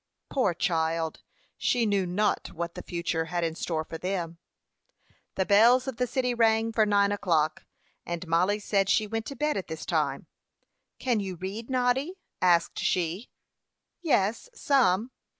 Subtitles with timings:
[0.31, 1.21] Poor child!
[1.59, 4.39] She knew not what the future had in store for them.
[5.35, 7.65] The bells of the city rang for nine o'clock,
[8.03, 10.25] and Mollie said she went to bed at this time.
[10.97, 13.29] "Can you read, Noddy?" asked she.
[14.01, 15.11] "Yes, some."